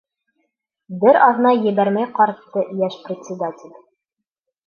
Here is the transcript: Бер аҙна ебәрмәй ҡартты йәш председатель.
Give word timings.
Бер 1.03 1.17
аҙна 1.25 1.51
ебәрмәй 1.65 2.09
ҡартты 2.19 2.65
йәш 2.79 2.97
председатель. 3.05 3.77